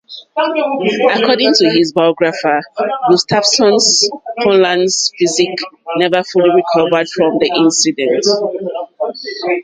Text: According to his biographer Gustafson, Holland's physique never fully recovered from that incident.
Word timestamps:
According 1.13 1.53
to 1.59 1.69
his 1.69 1.93
biographer 1.93 2.59
Gustafson, 3.11 3.77
Holland's 4.39 5.13
physique 5.15 5.59
never 5.97 6.23
fully 6.23 6.49
recovered 6.55 7.07
from 7.07 7.37
that 7.37 7.51
incident. 7.65 8.25